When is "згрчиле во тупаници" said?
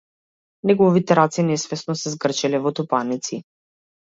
2.17-3.43